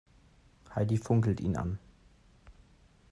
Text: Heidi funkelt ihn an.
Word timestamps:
Heidi 0.75 0.97
funkelt 0.97 1.39
ihn 1.41 1.55
an. 1.57 1.77